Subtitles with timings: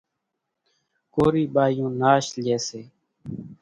[1.13, 2.81] ڪورِي ٻايوُن ناش ليئيَ سي۔